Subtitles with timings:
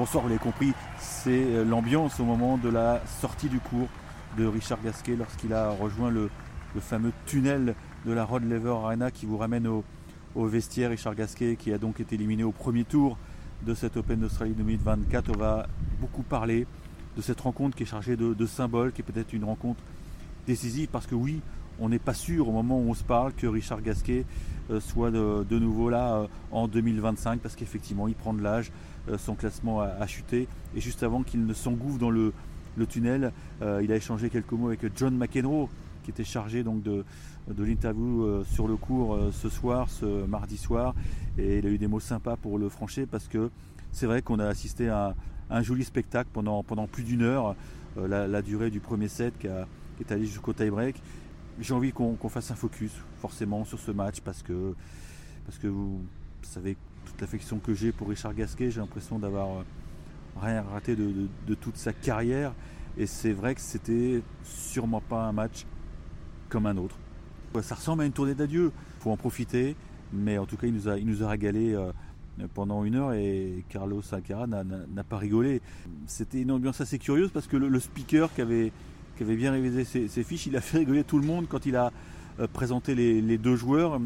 [0.00, 3.86] Bonsoir, vous l'avez compris, c'est l'ambiance au moment de la sortie du cours
[4.38, 6.30] de Richard Gasquet lorsqu'il a rejoint le,
[6.78, 7.74] fameux tunnel
[8.06, 9.84] de la Rod Lever Arena qui vous ramène au,
[10.46, 10.88] vestiaire.
[10.88, 13.18] Richard Gasquet qui a donc été éliminé au premier tour
[13.66, 15.32] de cette Open d'Australie 2024.
[15.34, 15.66] On va
[16.00, 16.66] beaucoup parler
[17.18, 19.82] de cette rencontre qui est chargée de, de symboles, qui est peut-être une rencontre
[20.46, 21.42] décisive parce que oui,
[21.80, 24.24] on n'est pas sûr au moment où on se parle que Richard Gasquet
[24.70, 28.70] euh, soit de, nouveau là euh, en 2025 parce qu'effectivement il prend de l'âge,
[29.08, 30.46] euh, son classement a, chuté.
[30.76, 32.32] Et juste avant qu'il ne s'engouffre dans le,
[32.88, 35.68] tunnel, il a échangé quelques mots avec John McEnroe
[36.02, 37.04] qui était chargé donc de,
[37.58, 40.94] l'interview sur le cours ce soir, ce mardi soir.
[41.36, 43.50] Et il a eu des mots sympas pour le franchir parce que
[43.92, 45.14] c'est vrai qu'on a assisté à
[45.50, 47.54] un joli spectacle pendant, plus d'une heure,
[47.98, 49.48] la, durée du premier set qui,
[49.98, 50.96] qui est allé jusqu'au tie-break
[51.58, 54.74] j'ai envie qu'on fasse un focus forcément sur ce match parce que,
[55.44, 56.00] parce que vous
[56.42, 59.62] savez toute l'affection que j'ai pour Richard Gasquet, j'ai l'impression d'avoir euh,
[60.40, 62.52] rien raté de, toute sa carrière.
[62.96, 65.66] Et c'est vrai que c'était sûrement pas un match
[66.48, 66.96] comme un autre.
[67.62, 68.72] Ça ressemble à une tournée d'adieu.
[68.98, 69.76] Il faut en profiter.
[70.12, 71.92] Mais en tout cas, il nous a, il nous a régalé euh,
[72.54, 75.60] pendant une heure et Carlos Alcaraz n'a pas rigolé.
[76.06, 78.72] C'était une ambiance assez curieuse parce que le speaker qui avait,
[79.20, 81.76] qui avait bien révisé ses, fiches, il a fait rigoler tout le monde quand il
[81.76, 81.92] a
[82.40, 84.00] euh, présenté les, deux joueurs,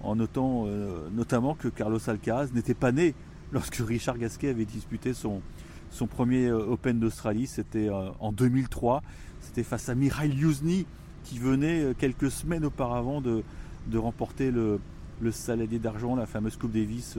[0.00, 3.16] en notant euh, notamment que Carlos Alcaraz n'était pas né
[3.50, 5.42] lorsque Richard Gasquet avait disputé son,
[5.90, 7.48] son premier euh, Open d'Australie.
[7.48, 9.02] C'était en 2003.
[9.40, 10.86] C'était face à Mihail Yuzny
[11.24, 13.42] qui venait quelques semaines auparavant de,
[13.88, 14.78] de remporter le,
[15.20, 17.18] le saladier d'argent, la fameuse Coupe Davis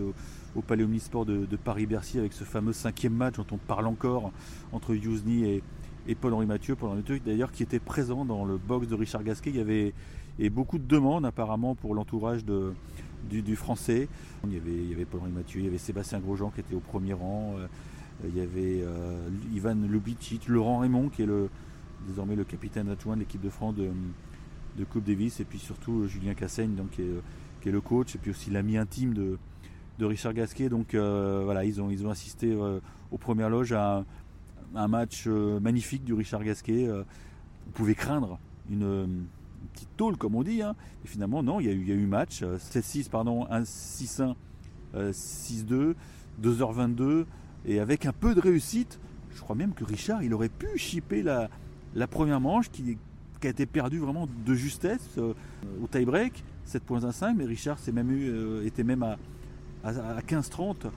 [0.55, 4.31] au, Palais Omnisport de, de Paris-Bercy avec ce fameux cinquième match dont on parle encore
[4.72, 5.64] entre Yuzny et,
[6.08, 9.50] et Paul-Henri Mathieu, Paul-Henri Mathieu d'ailleurs qui était présent dans le box de Richard Gasquet.
[9.50, 9.94] Il y avait
[10.39, 14.08] et beaucoup de demandes apparemment pour l'entourage du, français.
[14.45, 16.76] Il y avait, il y avait Paul-Henri Mathieu, il y avait Sébastien Grosjean qui était
[16.76, 17.67] au premier rang, euh,
[18.27, 21.49] il y avait euh, Ivan Lubicic, Laurent Raymond qui est le,
[22.08, 26.08] désormais le capitaine adjoint de l'équipe de France de, Coupe Davis, et puis surtout euh,
[26.08, 29.38] Julien Cassaigne donc, qui, est, le coach, et puis aussi l'ami intime de,
[29.99, 30.70] Richard Gasquet.
[30.70, 34.04] Donc voilà, ils ont, ils ont assisté aux premières loges à
[34.73, 36.87] un match euh, magnifique du Richard Gasquet.
[36.87, 37.03] Euh,
[37.67, 38.39] on pouvait craindre
[38.70, 39.26] une,
[39.73, 40.61] petite tôle, comme on dit.
[40.61, 40.76] Hein.
[41.03, 42.43] Et finalement, non, il y a eu, y a eu match.
[42.43, 44.36] 7-6, euh, pardon, 1-6-1,
[44.95, 45.95] 6-2,
[46.42, 47.26] 2h22.
[47.65, 48.99] Et avec un peu de réussite,
[49.33, 51.49] je crois même que Richard, il aurait pu chipper la,
[51.95, 52.97] la première manche qui,
[53.43, 59.17] a été perdue vraiment de justesse au tie-break, 7.15, mais Richard même était même à,
[59.83, 60.89] à, 15-30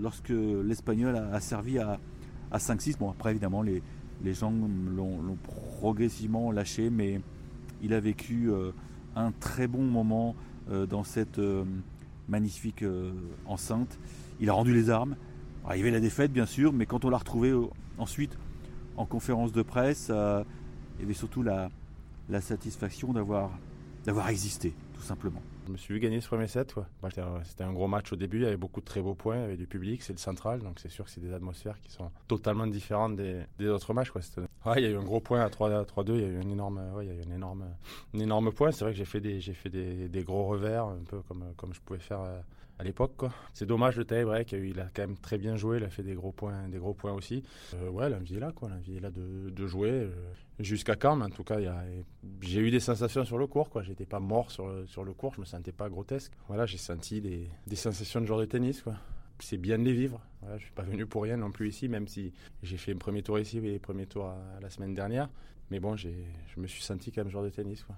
[0.00, 1.98] lorsque l'Espagnol a, servi à,
[2.54, 2.98] à 5-6.
[2.98, 3.82] Bon, après, évidemment, les,
[4.22, 5.36] les gens l'ont
[5.80, 7.20] progressivement lâché, mais
[7.82, 8.70] il a vécu euh,
[9.16, 10.36] un très bon moment
[10.70, 11.64] euh, dans cette euh,
[12.28, 12.84] magnifique
[13.44, 13.98] enceinte.
[14.40, 15.16] Il a rendu les armes.
[15.72, 17.52] il y avait la défaite, bien sûr, mais quand on l'a retrouvé
[17.98, 18.38] ensuite
[18.96, 21.70] en conférence de presse, il y avait surtout la,
[22.30, 23.50] la satisfaction d'avoir
[24.28, 25.42] existé, tout simplement.
[25.66, 26.74] Je me suis vu gagner ce premier set.
[27.44, 29.40] C'était un gros match au début, il y avait beaucoup de très beaux points, il
[29.40, 31.90] y avait du public, c'est le central, donc c'est sûr que c'est des atmosphères qui
[31.90, 34.10] sont totalement différentes des, autres matchs.
[34.10, 34.20] Quoi.
[34.76, 36.80] il y a eu un gros point à 3-2, il y a eu un énorme,
[36.94, 37.64] ouais, il y a eu un énorme,
[38.14, 38.72] un énorme point.
[38.72, 41.80] C'est vrai que j'ai fait, des, fait des, gros revers, un peu comme, comme je
[41.80, 42.40] pouvais faire euh,
[42.78, 43.12] à l'époque.
[43.52, 46.14] C'est dommage le tie-break, il a quand même très bien joué, il a fait des
[46.14, 47.42] gros points, des gros points aussi.
[47.74, 49.90] Euh, ouais, l'envie est là, quoi, l'envie là de, de jouer.
[49.90, 50.10] Euh,
[50.58, 51.58] jusqu'à quand, mais en tout cas,
[52.40, 53.82] j'ai eu des sensations sur le cours, quoi.
[53.82, 56.32] J'étais pas mort sur le, sur le cours, je me sentais pas grotesque.
[56.48, 58.94] Voilà, j'ai senti des, des sensations de joueur de tennis, quoi
[59.40, 60.20] c'est bien de les vivre.
[60.56, 63.22] Je suis pas venu pour rien non plus ici, même si j'ai fait un premier
[63.22, 65.28] tour ici et un premier tour la semaine dernière.
[65.70, 66.08] Mais bon, je
[66.56, 67.82] me suis senti comme joueur de tennis.
[67.82, 67.96] Quoi.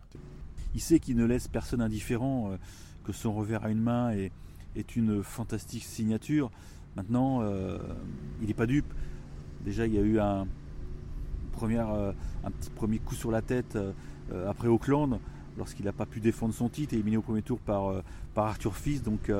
[0.74, 2.56] Il sait qu'il ne laisse personne indifférent, euh,
[3.04, 4.30] que son revers à une main est,
[4.76, 6.50] est une fantastique signature.
[6.96, 7.78] Maintenant, euh,
[8.40, 8.92] il n'est pas dupe.
[9.64, 10.46] Déjà, il y a eu un,
[11.52, 12.12] première, euh,
[12.44, 13.92] un petit premier coup sur la tête euh,
[14.48, 15.18] après Auckland,
[15.58, 18.02] lorsqu'il n'a pas pu défendre son titre et éliminé au premier tour par,
[18.34, 19.02] par Arthur Fils.
[19.02, 19.32] Donc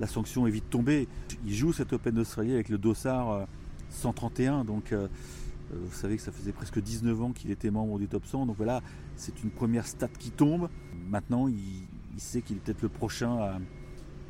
[0.00, 1.06] la sanction est vite tombée.
[1.44, 3.46] Il joue cette Open d'Australie avec le dossard
[3.90, 4.64] 131.
[4.64, 8.46] Donc vous savez que ça faisait presque 19 ans qu'il était membre du top 100.
[8.46, 8.82] Donc voilà,
[9.14, 10.68] c'est une première stat qui tombe.
[11.08, 11.84] Maintenant, il,
[12.14, 13.58] il sait qu'il est peut-être le prochain à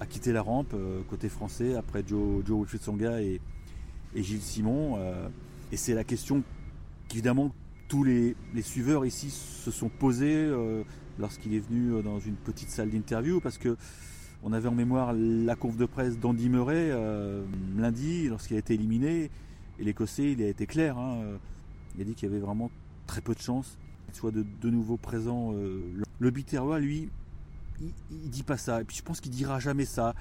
[0.00, 2.66] a quitté la rampe euh, côté français après Joe, Joe
[3.20, 3.40] et,
[4.14, 4.96] et Gilles Simon.
[4.96, 5.28] Euh,
[5.70, 6.42] et c'est la question
[7.08, 7.52] qu'évidemment
[7.88, 10.82] tous les, suiveurs ici se sont posés euh,
[11.18, 13.76] lorsqu'il est venu dans une petite salle d'interview parce que
[14.42, 16.90] on avait en mémoire la conf de presse d'Andy Murray
[17.76, 19.30] lundi lorsqu'il a été éliminé
[19.78, 20.96] et l'Écossais il a été clair.
[20.96, 21.18] Hein,
[21.94, 22.70] il a dit qu'il y avait vraiment
[23.06, 23.76] très peu de chances
[24.06, 25.52] qu'il soit de, de nouveau présent.
[25.52, 27.10] le Biterrois lui
[27.80, 28.80] il, dit pas ça.
[28.80, 30.14] Et puis je pense qu'il dira jamais ça.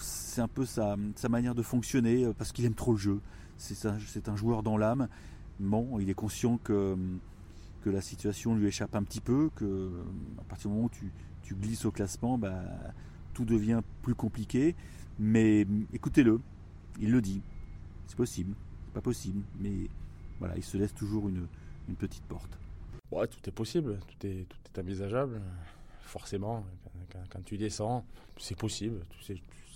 [0.00, 0.96] C'est un peu sa,
[1.28, 3.20] manière de fonctionner parce qu'il aime trop le jeu.
[3.56, 5.08] C'est un, un, joueur dans l'âme.
[5.60, 6.96] Bon, il est conscient que,
[7.82, 9.90] que la situation lui échappe un petit peu, que
[10.40, 10.90] à partir du moment où
[11.42, 12.64] tu, glisses au classement, bah,
[13.32, 14.74] tout devient plus compliqué.
[15.18, 16.40] Mais écoutez-le,
[17.00, 17.42] il le dit.
[18.06, 18.54] C'est possible,
[18.86, 19.88] c'est pas possible, mais
[20.38, 21.46] voilà, il se laisse toujours une,
[21.88, 22.58] une petite porte.
[23.10, 25.40] Ouais, tout est possible, tout est, tout est envisageable.
[26.04, 26.64] Forcément,
[27.30, 28.04] quand, tu descends,
[28.36, 29.34] c'est possible, tu sais,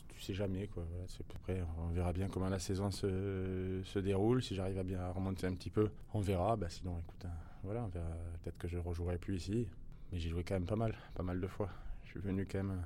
[0.08, 0.66] tu, sais jamais.
[0.66, 0.84] Quoi.
[1.36, 4.42] Après, on verra bien comment la saison se, se déroule.
[4.42, 6.56] Si j'arrive à bien remonter un petit peu, on verra.
[6.56, 7.34] Bah, sinon, écoute, hein,
[7.64, 7.88] voilà,
[8.42, 9.68] peut-être que je rejouerai plus ici.
[10.12, 11.68] Mais j'ai joué quand même pas mal, pas mal de fois.
[12.04, 12.82] Je suis venu quand même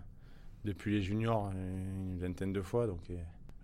[0.65, 3.01] depuis les juniors une vingtaine de fois, donc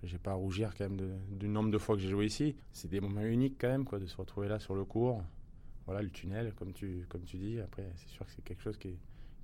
[0.03, 2.57] j'ai pas à rougir quand même du nombre de fois que j'ai joué ici.
[2.73, 5.23] C'est des moments uniques quand même, quoi, de se retrouver là sur le cours.
[5.87, 7.61] Voilà, le tunnel, comme tu, comme tu dis.
[7.61, 8.99] Après, c'est sûr que c'est quelque chose qui est,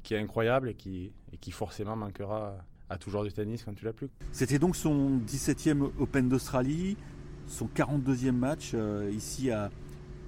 [0.05, 2.57] qui est incroyable et qui, et qui forcément manquera
[2.89, 4.09] à tout joueur de tennis quand tu l'as plus.
[4.31, 6.97] C'était donc son 17e Open d'Australie,
[7.49, 9.71] son 42e match euh, ici à,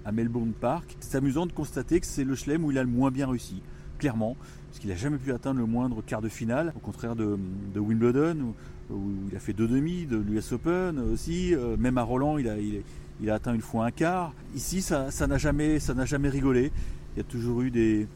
[0.05, 0.97] à Melbourne Park.
[0.99, 3.63] C'est amusant de constater que c'est le chelem où il a le moins bien réussi
[3.97, 4.37] clairement,
[4.69, 7.39] parce qu'il n'a jamais pu atteindre le moindre quart de finale, au contraire de,
[7.75, 8.55] Wimbledon,
[8.91, 12.49] où, il a fait deux demi, de l'US Open aussi, euh, même à Roland, il
[12.49, 14.33] a, il, a, atteint une fois un quart.
[14.55, 16.71] Ici, ça n'a jamais, jamais rigolé,
[17.15, 18.07] il y a toujours eu des,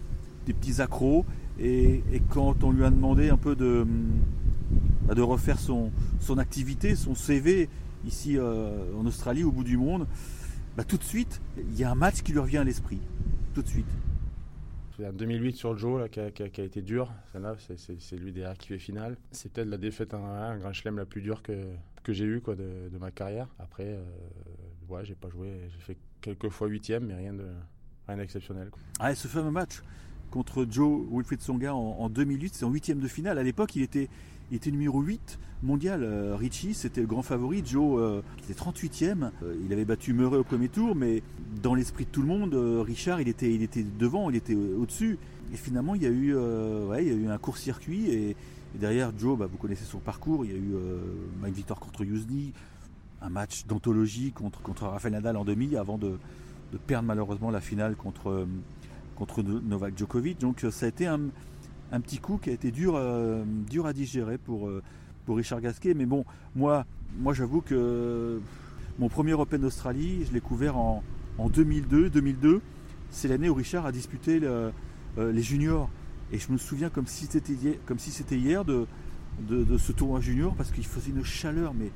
[0.47, 1.25] petits accros,
[1.59, 3.87] et, quand on lui a demandé un peu de,
[5.03, 7.69] bah, de refaire son, son activité, son CV
[8.07, 10.07] ici euh, en Australie, au bout du monde,
[10.77, 13.01] bah, tout de suite, il y a un match qui lui revient à l'esprit.
[13.55, 13.87] Tout de suite
[15.07, 17.13] en 2008 sur le Joe là, qui, a, été dur.
[17.77, 19.17] c'est lui derrière qui fait finale.
[19.31, 21.67] C'est peut-être la défaite en un grand chelem la plus dure que,
[22.03, 23.49] que j'ai eue quoi, de, ma carrière.
[23.59, 24.03] Après, euh,
[24.89, 25.69] ouais, j'ai pas joué.
[25.73, 27.47] J'ai fait quelques fois huitième, mais rien de
[28.07, 28.71] rien d'exceptionnel.
[28.99, 29.83] Ah, ce fameux match
[30.31, 33.39] contre Joe Wilfried Songa en, en 2008, c'est en huitième de finale.
[33.39, 34.09] À l'époque, il était,
[34.51, 36.03] il était numéro 8 mondial.
[36.03, 37.63] Euh, Richie, c'était le grand favori.
[37.65, 39.31] Joe, euh, était 38e.
[39.43, 41.23] Euh, il avait battu Murray au premier tour, mais
[41.63, 45.19] dans l'esprit de tout le monde, Richard, il était, il était devant, il était au-dessus.
[45.53, 48.11] Et finalement, il y a eu, ouais, il y a eu un court-circuit.
[48.11, 48.37] Et,
[48.75, 50.45] derrière, Joe, bah, vous connaissez son parcours.
[50.45, 50.75] Il y a eu
[51.45, 52.53] une victoire contre Yuzny,
[53.21, 56.19] un match d'anthologie contre, contre Rafael Nadal en demi, avant de,
[56.87, 58.47] perdre malheureusement la finale contre,
[59.21, 60.41] contre Novak Djokovic.
[60.41, 61.21] Donc ça a été un
[61.93, 64.83] un petit coup qui a été dur, euh, dur à digérer pour, euh,
[65.27, 65.95] pour Richard Gasquet.
[65.95, 66.25] Mais bon,
[66.55, 66.87] moi,
[67.19, 68.41] moi j'avoue que
[68.99, 71.03] mon premier Open d'Australie, je l'ai couvert en,
[71.39, 72.11] 2002.
[72.11, 72.61] 2002,
[73.11, 74.71] c'est l'année où Richard a disputé euh,
[75.17, 75.89] les juniors.
[76.33, 78.87] Et je me souviens comme si c'était hier, comme si c'était hier de,
[79.49, 81.91] de, ce tournoi junior parce qu'il faisait une chaleur mais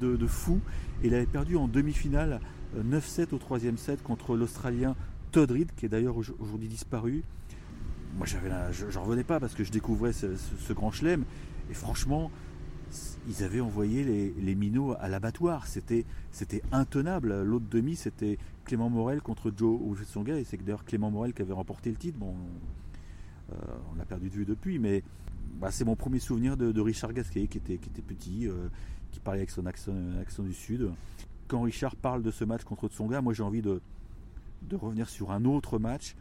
[0.00, 0.60] de, fou.
[1.02, 2.40] Et il avait perdu en demi-finale
[2.76, 4.96] 9-7 au troisième set contre l'Australien
[5.30, 7.22] Todd Reed, qui est d'ailleurs aujourd'hui disparu.
[8.16, 8.50] Moi j'avais
[8.90, 11.24] j'en revenais pas parce que je découvrais ce, grand chelem.
[11.70, 12.30] Et franchement
[13.28, 15.66] ils avaient envoyé les, minots à l'abattoir.
[15.66, 16.04] C'était
[16.72, 17.42] intenable.
[17.42, 21.52] L'autre demi c'était Clément Morel contre Joe Songa et c'est d'ailleurs Clément Morel qui avait
[21.52, 22.18] remporté le titre.
[22.18, 22.34] Bon
[23.52, 23.56] euh,
[23.92, 24.78] on l'a perdu de vue depuis.
[24.78, 25.02] Mais
[25.60, 28.68] bah, c'est mon premier souvenir de, Richard Gasquet qui était, petit euh,
[29.10, 30.90] qui parlait avec son accent, accent, du sud.
[31.46, 33.80] Quand Richard parle de ce match contre Tsonga moi j'ai envie de,
[34.62, 36.14] de revenir sur un autre match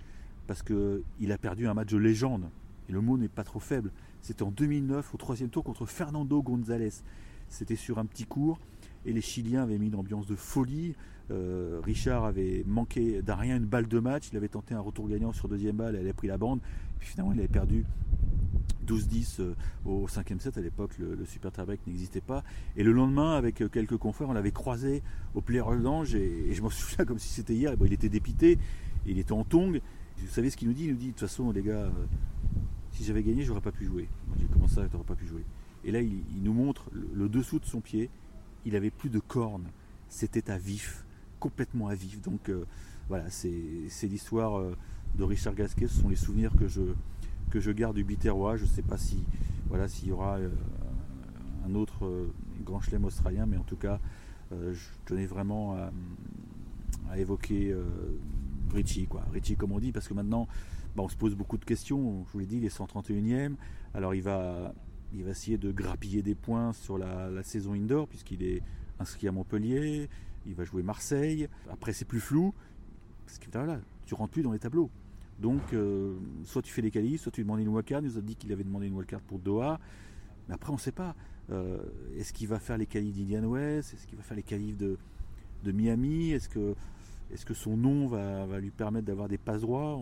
[0.48, 2.50] parce qu'il a perdu un match de légende.
[2.90, 3.92] Et le mot n'est pas trop faible.
[4.22, 6.94] C'était en 2009 au troisième tour contre Fernando González.
[7.50, 8.60] C'était sur un petit cours
[9.06, 10.96] et les Chiliens avaient mis une ambiance de folie.
[11.30, 14.30] Euh, Richard avait manqué d'un rien une balle de match.
[14.32, 15.96] Il avait tenté un retour gagnant sur deuxième balle.
[15.96, 16.60] Elle avait pris la bande.
[17.00, 17.86] Puis finalement, il avait perdu
[18.88, 19.54] 12-10 euh,
[19.86, 20.58] au cinquième set.
[20.58, 22.44] À l'époque, le, super tiebreak n'existait pas.
[22.76, 25.04] Et le lendemain, avec euh, quelques confrères, on l'avait croisé
[25.36, 27.74] au Player Lounge et, et, je m'en souviens comme si c'était hier.
[27.84, 28.58] il était dépité.
[29.06, 29.82] Il était en tongue
[30.20, 30.86] vous savez ce qu'il nous dit?
[30.86, 31.92] Il nous dit de toute façon, les gars, euh,
[32.92, 34.08] si j'avais gagné, j'aurais pas pu jouer.
[34.40, 35.46] J'ai commencé ça, t'aurais pas pu jouer?
[35.84, 38.10] Et là, il, nous montre le, dessous de son pied.
[38.66, 39.68] Il avait plus de cornes.
[40.10, 41.06] C'était à vif,
[41.40, 42.22] complètement à vif.
[42.22, 42.52] Donc
[43.08, 43.50] voilà, c'est
[44.04, 44.62] l'histoire
[45.16, 45.88] de Richard Gasquet.
[45.88, 46.82] Ce sont les souvenirs que je,
[47.50, 48.58] que je garde du Biterrois.
[48.58, 49.24] Je ne sais pas si
[49.68, 50.38] voilà s'il y aura
[51.66, 52.28] un autre
[52.64, 54.00] grand chelem australien, mais en tout cas,
[54.52, 55.76] je tenais vraiment
[57.10, 57.76] à, évoquer
[58.74, 59.24] Richie, quoi.
[59.34, 60.48] Richie, comme on dit, parce que maintenant,
[60.96, 62.26] bah, on se pose beaucoup de questions.
[62.26, 63.56] Je vous l'ai dit, il est 131e.
[63.94, 64.74] Alors, il va,
[65.14, 68.62] il va essayer de grappiller des points sur la, saison indoor, puisqu'il est
[69.00, 70.10] inscrit à Montpellier.
[70.46, 71.50] Il va jouer Marseille.
[71.70, 72.54] Après, c'est plus flou.
[73.26, 73.48] Parce que
[74.06, 74.90] tu rentres plus dans les tableaux.
[75.40, 78.02] Donc, euh, soit tu fais les qualifs, soit tu demandes une wildcard.
[78.02, 79.80] Il nous a dit qu'il avait demandé une wildcard pour Doha.
[80.48, 81.16] Mais après, on ne sait pas.
[81.52, 81.78] Euh,
[82.18, 83.94] est-ce qu'il va faire les qualifs d'Indian West?
[83.94, 84.98] Est-ce qu'il va faire les qualifs de,
[85.64, 86.32] de Miami?
[86.32, 86.76] Est-ce que
[87.32, 90.00] est-ce que son nom va, lui permettre d'avoir des passes droits?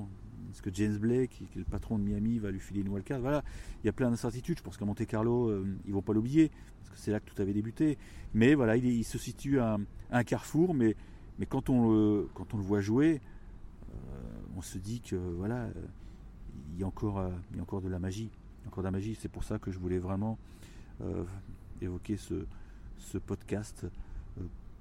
[0.52, 3.20] Est-ce que James Blake, qui, est le patron de Miami, va lui filer une wildcard?
[3.20, 3.44] Voilà,
[3.84, 4.60] il y a plein d'incertitudes.
[4.60, 7.26] Je pense qu'à Monte Carlo, ils ils vont pas l'oublier, parce que c'est là que
[7.26, 7.98] tout avait débuté.
[8.36, 9.80] Mais voilà, il, se situe à,
[10.12, 10.96] un carrefour, mais,
[11.40, 13.22] mais quand, on quand on le voit jouer,
[14.56, 15.68] on se dit que voilà,
[16.74, 18.30] il y a encore, il y a encore de la magie.
[18.68, 19.18] Encore de la magie.
[19.20, 20.38] C'est pour ça que je voulais vraiment
[21.82, 22.46] évoquer ce,
[22.98, 23.86] ce podcast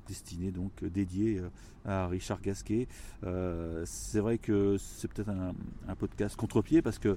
[0.07, 1.49] destiné donc dédié euh,
[1.85, 2.89] à Richard Gasquet.
[3.25, 7.17] Euh, c'est vrai que c'est peut-être un, podcast contre-pied parce que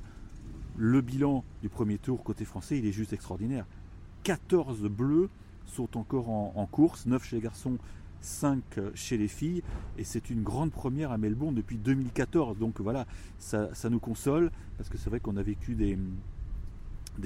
[0.78, 3.66] le bilan du premier tour côté français, il est juste extraordinaire.
[4.24, 5.30] 14 bleus
[5.66, 7.78] sont encore en, course, 9 chez les garçons,
[8.22, 8.62] 5
[8.94, 9.64] chez les filles,
[9.98, 12.58] et c'est une grande première à Melbourne depuis 2014.
[12.58, 13.06] Donc voilà,
[13.40, 15.98] ça, nous console, parce que c'est vrai qu'on a vécu des,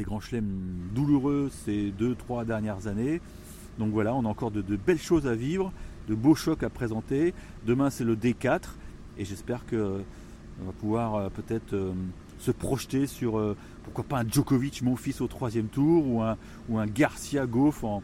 [0.03, 3.21] grands chelems douloureux ces 2-3 dernières années.
[3.79, 5.71] Donc voilà, on a encore de, belles choses à vivre,
[6.07, 7.33] de beaux chocs à présenter.
[7.65, 8.61] Demain c'est le D4
[9.17, 10.03] et j'espère qu'on euh,
[10.61, 11.93] va pouvoir euh, peut-être euh,
[12.39, 16.37] se projeter sur pourquoi pas un Djokovic mon fils au troisième tour ou un,
[16.69, 18.01] ou un Garcia Goff en,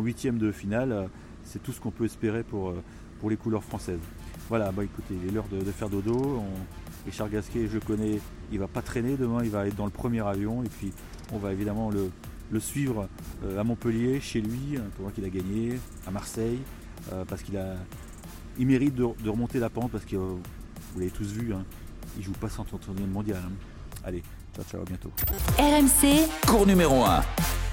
[0.00, 1.08] huitième de finale.
[1.44, 2.74] C'est tout ce qu'on peut espérer pour,
[3.20, 4.00] pour les couleurs françaises.
[4.48, 6.42] Voilà, bah écoutez, il est l'heure de, faire dodo.
[7.06, 8.20] Richard Gasquet, je connais,
[8.50, 10.92] il va pas traîner demain, il va être dans le premier avion et puis
[11.32, 12.10] on va évidemment le,
[12.50, 13.08] le suivre
[13.44, 16.58] euh, à Montpellier, chez lui, pour voir qu'il a gagné, à Marseille,
[17.12, 17.74] euh, parce qu'il a,
[18.58, 20.40] il mérite de, remonter la pente, parce que vous
[20.96, 21.64] l'avez tous vu, hein,
[22.16, 23.42] il joue pas sans tournoi mondial.
[23.44, 23.52] Hein.
[24.04, 24.22] Allez,
[24.54, 25.10] ciao, ciao, à bientôt.
[25.58, 27.63] RMC, cours numéro 1.